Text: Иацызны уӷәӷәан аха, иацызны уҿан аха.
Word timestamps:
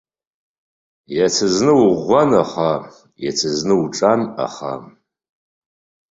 Иацызны 1.15 1.73
уӷәӷәан 1.85 2.31
аха, 2.43 2.69
иацызны 3.23 3.73
уҿан 3.81 4.21
аха. 4.45 4.73